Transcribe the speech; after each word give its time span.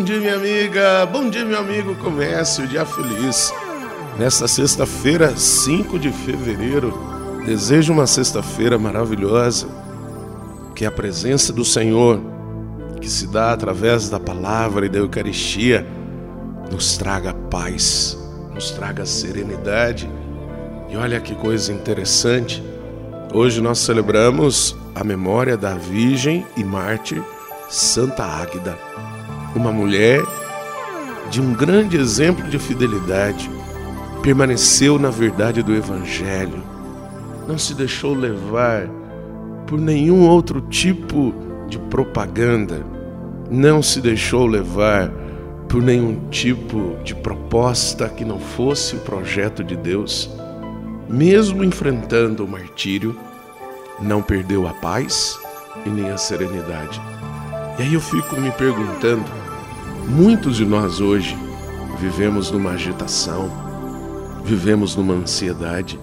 bom 0.00 0.04
dia, 0.04 0.18
minha 0.18 0.34
amiga, 0.34 1.04
bom 1.04 1.28
dia, 1.28 1.44
meu 1.44 1.58
amigo. 1.58 1.94
Comece 1.96 2.62
o 2.62 2.66
dia 2.66 2.86
feliz. 2.86 3.52
Nesta 4.18 4.48
sexta-feira, 4.48 5.36
5 5.36 5.98
de 5.98 6.10
fevereiro, 6.10 6.98
desejo 7.44 7.92
uma 7.92 8.06
sexta-feira 8.06 8.78
maravilhosa, 8.78 9.68
que 10.74 10.86
a 10.86 10.90
presença 10.90 11.52
do 11.52 11.66
Senhor, 11.66 12.18
que 12.98 13.10
se 13.10 13.26
dá 13.26 13.52
através 13.52 14.08
da 14.08 14.18
palavra 14.18 14.86
e 14.86 14.88
da 14.88 15.00
Eucaristia, 15.00 15.86
nos 16.72 16.96
traga 16.96 17.34
paz, 17.34 18.16
nos 18.54 18.70
traga 18.70 19.04
serenidade. 19.04 20.10
E 20.88 20.96
olha 20.96 21.20
que 21.20 21.34
coisa 21.34 21.74
interessante, 21.74 22.62
hoje 23.34 23.60
nós 23.60 23.78
celebramos 23.80 24.74
a 24.94 25.04
memória 25.04 25.58
da 25.58 25.74
Virgem 25.74 26.46
e 26.56 26.64
Mártir 26.64 27.22
Santa 27.70 28.24
Águida, 28.24 28.76
uma 29.54 29.72
mulher 29.72 30.22
de 31.30 31.40
um 31.40 31.52
grande 31.52 31.96
exemplo 31.96 32.48
de 32.48 32.58
fidelidade, 32.58 33.50
permaneceu 34.22 34.98
na 34.98 35.10
verdade 35.10 35.62
do 35.62 35.74
Evangelho, 35.74 36.62
não 37.46 37.56
se 37.58 37.74
deixou 37.74 38.14
levar 38.14 38.88
por 39.66 39.78
nenhum 39.78 40.28
outro 40.28 40.60
tipo 40.60 41.32
de 41.68 41.78
propaganda, 41.78 42.84
não 43.50 43.82
se 43.82 44.00
deixou 44.00 44.46
levar 44.46 45.10
por 45.68 45.80
nenhum 45.80 46.28
tipo 46.30 46.96
de 47.04 47.14
proposta 47.14 48.08
que 48.08 48.24
não 48.24 48.40
fosse 48.40 48.96
o 48.96 49.00
projeto 49.00 49.62
de 49.62 49.76
Deus, 49.76 50.28
mesmo 51.08 51.62
enfrentando 51.62 52.44
o 52.44 52.48
martírio, 52.48 53.16
não 54.00 54.20
perdeu 54.20 54.66
a 54.66 54.74
paz 54.74 55.38
e 55.86 55.88
nem 55.88 56.10
a 56.10 56.16
serenidade. 56.16 57.00
E 57.78 57.82
aí 57.82 57.94
eu 57.94 58.00
fico 58.00 58.36
me 58.40 58.50
perguntando: 58.52 59.39
muitos 60.10 60.56
de 60.56 60.66
nós 60.66 61.00
hoje 61.00 61.36
vivemos 61.98 62.50
numa 62.50 62.72
agitação, 62.72 63.50
vivemos 64.44 64.96
numa 64.96 65.14
ansiedade, 65.14 65.98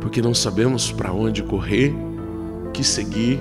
porque 0.00 0.20
não 0.20 0.34
sabemos 0.34 0.92
para 0.92 1.12
onde 1.12 1.42
correr, 1.42 1.94
que 2.74 2.84
seguir, 2.84 3.40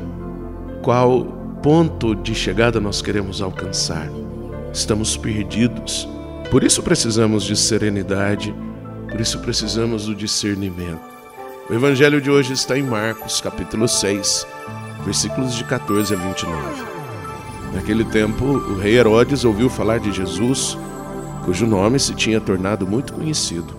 qual 0.81 1.25
ponto 1.61 2.16
de 2.16 2.33
chegada 2.33 2.80
nós 2.80 3.02
queremos 3.02 3.42
alcançar. 3.42 4.09
Estamos 4.73 5.17
perdidos. 5.17 6.08
Por 6.50 6.64
isso 6.64 6.81
precisamos 6.81 7.44
de 7.44 7.55
serenidade, 7.55 8.55
por 9.09 9.20
isso 9.20 9.39
precisamos 9.39 10.05
do 10.05 10.16
discernimento. 10.16 11.11
O 11.70 11.73
evangelho 11.73 12.22
de 12.22 12.30
hoje 12.31 12.53
está 12.53 12.78
em 12.78 12.83
Marcos, 12.83 13.42
capítulo 13.42 13.88
6, 13.88 14.48
versículos 15.05 15.55
de 15.55 15.64
14 15.66 16.14
a 16.14 16.17
29. 16.17 17.00
Naquele 17.73 18.03
tempo, 18.03 18.44
o 18.44 18.77
rei 18.77 18.97
Herodes 18.97 19.45
ouviu 19.45 19.69
falar 19.69 20.00
de 20.00 20.11
Jesus, 20.11 20.77
cujo 21.45 21.66
nome 21.66 22.00
se 22.00 22.14
tinha 22.14 22.41
tornado 22.41 22.86
muito 22.86 23.14
conhecido. 23.14 23.73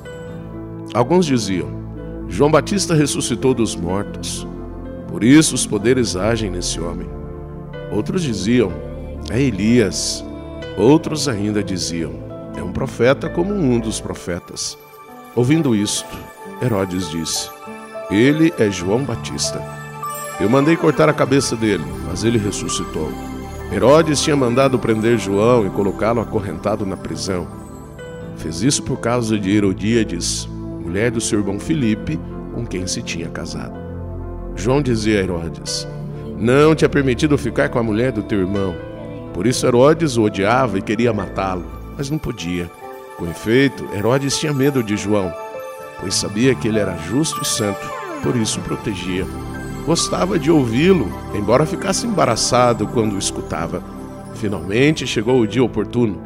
Alguns 0.95 1.27
diziam: 1.27 1.69
João 2.29 2.51
Batista 2.51 2.95
ressuscitou 2.95 3.53
dos 3.53 3.77
mortos, 3.77 4.47
por 5.09 5.23
isso 5.23 5.55
os 5.55 5.67
poderes 5.67 6.17
agem 6.17 6.51
nesse 6.51 6.81
homem. 6.81 7.09
Outros 7.91 8.23
diziam: 8.23 8.73
É 9.31 9.41
Elias. 9.41 10.25
Outros 10.77 11.29
ainda 11.29 11.63
diziam: 11.63 12.13
É 12.57 12.63
um 12.63 12.73
profeta 12.73 13.29
como 13.29 13.53
um 13.53 13.79
dos 13.79 14.01
profetas. 14.01 14.79
Ouvindo 15.37 15.77
isto, 15.77 16.17
Herodes 16.63 17.11
disse: 17.11 17.51
Ele 18.11 18.53
é 18.59 18.71
João 18.71 19.05
Batista. 19.05 19.63
Eu 20.41 20.49
mandei 20.49 20.77
cortar 20.77 21.09
a 21.09 21.13
cabeça 21.13 21.55
dele, 21.55 21.85
mas 22.07 22.25
ele 22.25 22.39
ressuscitou. 22.39 23.13
Herodes 23.73 24.21
tinha 24.21 24.37
mandado 24.37 24.79
prender 24.79 25.19
João 25.19 25.67
e 25.67 25.71
colocá-lo 25.71 26.21
acorrentado 26.21 26.85
na 26.85 26.95
prisão. 26.95 27.49
Fez 28.37 28.63
isso 28.63 28.83
por 28.83 29.01
causa 29.01 29.39
de 29.39 29.51
Herodíades, 29.51 30.47
mulher 30.47 31.11
do 31.11 31.23
seu 31.23 31.39
irmão 31.39 31.59
Filipe, 31.59 32.21
com 32.53 32.67
quem 32.67 32.87
se 32.87 33.01
tinha 33.01 33.31
casado. 33.31 33.75
João 34.55 34.83
dizia 34.83 35.19
a 35.19 35.23
Herodes: 35.23 35.89
Não 36.37 36.75
te 36.75 36.85
é 36.85 36.89
permitido 36.89 37.39
ficar 37.39 37.71
com 37.71 37.79
a 37.79 37.83
mulher 37.83 38.13
do 38.13 38.23
teu 38.23 38.41
irmão. 38.41 38.75
Por 39.33 39.47
isso 39.47 39.67
Herodes 39.67 40.19
o 40.19 40.25
odiava 40.25 40.77
e 40.77 40.83
queria 40.83 41.11
matá-lo, 41.11 41.65
mas 41.97 42.11
não 42.11 42.19
podia. 42.19 42.71
Com 43.17 43.27
efeito, 43.27 43.89
Herodes 43.95 44.39
tinha 44.39 44.53
medo 44.53 44.83
de 44.83 44.99
João, 44.99 45.33
pois 45.99 46.15
sabia 46.15 46.55
que 46.55 46.69
ele 46.69 46.79
era 46.79 46.99
justo 46.99 47.41
e 47.41 47.47
santo, 47.47 47.91
por 48.23 48.37
isso 48.37 48.61
o 48.61 48.63
protegia. 48.63 49.25
Gostava 49.85 50.39
de 50.39 50.51
ouvi-lo, 50.51 51.11
embora 51.35 51.67
ficasse 51.67 52.07
embaraçado 52.07 52.87
quando 52.87 53.15
o 53.15 53.19
escutava. 53.19 53.83
Finalmente 54.37 55.07
chegou 55.07 55.41
o 55.41 55.47
dia 55.47 55.63
oportuno. 55.63 56.23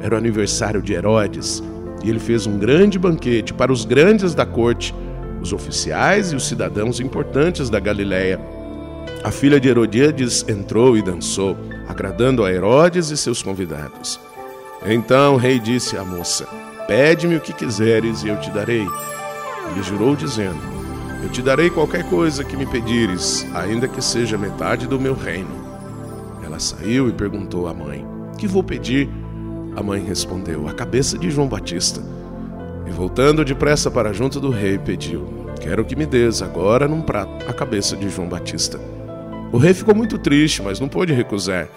Era 0.00 0.14
o 0.14 0.18
aniversário 0.18 0.80
de 0.80 0.94
Herodes 0.94 1.62
e 2.02 2.08
ele 2.08 2.18
fez 2.18 2.46
um 2.46 2.58
grande 2.58 2.98
banquete 2.98 3.52
para 3.52 3.72
os 3.72 3.84
grandes 3.84 4.34
da 4.34 4.46
corte, 4.46 4.94
os 5.40 5.52
oficiais 5.52 6.32
e 6.32 6.36
os 6.36 6.46
cidadãos 6.46 6.98
importantes 6.98 7.68
da 7.68 7.78
Galiléia. 7.78 8.40
A 9.22 9.30
filha 9.30 9.60
de 9.60 9.68
Herodíades 9.68 10.44
entrou 10.48 10.96
e 10.96 11.02
dançou, 11.02 11.56
agradando 11.86 12.44
a 12.44 12.52
Herodes 12.52 13.10
e 13.10 13.16
seus 13.16 13.42
convidados. 13.42 14.18
Então 14.84 15.34
o 15.34 15.38
rei 15.38 15.58
disse 15.58 15.96
à 15.96 16.04
moça: 16.04 16.46
Pede-me 16.86 17.36
o 17.36 17.40
que 17.40 17.52
quiseres 17.52 18.22
e 18.22 18.28
eu 18.28 18.38
te 18.40 18.50
darei. 18.50 18.86
Ele 19.70 19.82
jurou, 19.82 20.14
dizendo: 20.14 20.83
eu 21.24 21.30
te 21.30 21.40
darei 21.40 21.70
qualquer 21.70 22.04
coisa 22.10 22.44
que 22.44 22.54
me 22.54 22.66
pedires, 22.66 23.46
ainda 23.54 23.88
que 23.88 24.02
seja 24.02 24.36
metade 24.36 24.86
do 24.86 25.00
meu 25.00 25.14
reino. 25.14 25.64
Ela 26.44 26.60
saiu 26.60 27.08
e 27.08 27.12
perguntou 27.12 27.66
à 27.66 27.72
mãe: 27.72 28.06
Que 28.36 28.46
vou 28.46 28.62
pedir? 28.62 29.08
A 29.74 29.82
mãe 29.82 30.04
respondeu: 30.04 30.68
A 30.68 30.74
cabeça 30.74 31.16
de 31.16 31.30
João 31.30 31.48
Batista. 31.48 32.02
E 32.86 32.90
voltando 32.90 33.42
depressa 33.42 33.90
para 33.90 34.12
junto 34.12 34.38
do 34.38 34.50
rei, 34.50 34.76
pediu: 34.76 35.26
Quero 35.58 35.82
que 35.82 35.96
me 35.96 36.04
des 36.04 36.42
agora 36.42 36.86
num 36.86 37.00
prato 37.00 37.48
a 37.48 37.54
cabeça 37.54 37.96
de 37.96 38.10
João 38.10 38.28
Batista. 38.28 38.78
O 39.50 39.56
rei 39.56 39.72
ficou 39.72 39.94
muito 39.94 40.18
triste, 40.18 40.62
mas 40.62 40.78
não 40.78 40.90
pôde 40.90 41.14
recusar. 41.14 41.68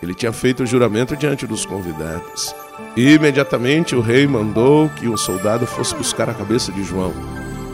Ele 0.00 0.14
tinha 0.14 0.32
feito 0.32 0.62
o 0.62 0.66
juramento 0.66 1.16
diante 1.16 1.44
dos 1.44 1.66
convidados. 1.66 2.54
E 2.96 3.14
imediatamente 3.14 3.96
o 3.96 4.00
rei 4.00 4.28
mandou 4.28 4.88
que 4.90 5.08
um 5.08 5.16
soldado 5.16 5.66
fosse 5.66 5.92
buscar 5.92 6.30
a 6.30 6.34
cabeça 6.34 6.70
de 6.70 6.84
João. 6.84 7.12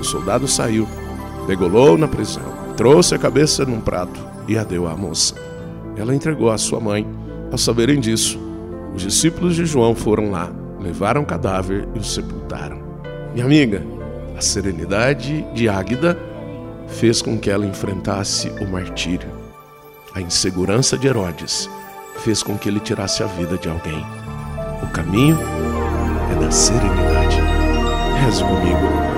O 0.01 0.05
soldado 0.05 0.49
saiu 0.49 0.89
degolou 1.49 1.97
na 1.97 2.07
prisão, 2.07 2.45
trouxe 2.77 3.15
a 3.15 3.19
cabeça 3.19 3.65
num 3.65 3.81
prato 3.81 4.21
e 4.47 4.59
a 4.59 4.63
deu 4.63 4.87
à 4.87 4.95
moça. 4.95 5.35
Ela 5.97 6.15
entregou 6.15 6.51
à 6.51 6.59
sua 6.59 6.79
mãe. 6.79 7.07
Ao 7.51 7.57
saberem 7.57 7.99
disso, 7.99 8.39
os 8.95 9.01
discípulos 9.01 9.57
de 9.57 9.65
João 9.65 9.95
foram 9.95 10.31
lá, 10.31 10.53
levaram 10.79 11.23
o 11.23 11.27
cadáver 11.27 11.89
e 11.95 11.99
o 11.99 12.05
sepultaram. 12.05 12.79
Minha 13.33 13.47
amiga, 13.47 13.83
a 14.37 14.43
serenidade 14.43 15.43
de 15.55 15.71
Águida 15.71 16.19
fez 16.87 17.23
com 17.23 17.39
que 17.39 17.51
ela 17.51 17.67
enfrentasse 17.67 18.51
o 18.61 18.69
martírio. 18.69 19.31
A 20.15 20.21
insegurança 20.21 20.99
de 20.99 21.07
Herodes 21.07 21.69
fez 22.19 22.43
com 22.43 22.59
que 22.59 22.69
ele 22.69 22.81
tirasse 22.81 23.23
a 23.23 23.27
vida 23.27 23.57
de 23.57 23.71
alguém. 23.71 24.05
O 24.83 24.87
caminho 24.89 25.39
é 26.31 26.41
da 26.41 26.51
serenidade. 26.51 27.41
Reze 28.23 28.45
comigo. 28.45 29.18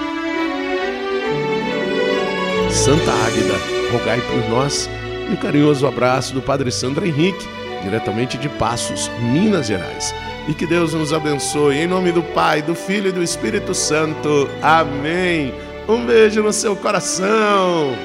Santa 2.73 3.11
Águida, 3.11 3.53
rogai 3.91 4.21
por 4.21 4.49
nós. 4.49 4.89
E 5.29 5.33
o 5.33 5.37
carinhoso 5.37 5.85
abraço 5.85 6.33
do 6.33 6.41
Padre 6.41 6.71
Sandro 6.71 7.05
Henrique, 7.05 7.47
diretamente 7.83 8.37
de 8.37 8.49
Passos, 8.49 9.09
Minas 9.19 9.67
Gerais. 9.67 10.13
e 10.47 10.53
que 10.55 10.65
Deus 10.65 10.93
nos 10.93 11.13
abençoe. 11.13 11.77
Em 11.77 11.87
nome 11.87 12.11
do 12.11 12.23
Pai, 12.23 12.61
do 12.61 12.73
Filho 12.73 13.09
e 13.09 13.11
do 13.11 13.21
Espírito 13.21 13.75
Santo. 13.75 14.49
Amém. 14.61 15.53
Um 15.87 16.05
beijo 16.05 16.41
no 16.41 16.51
seu 16.51 16.75
coração. 16.75 17.95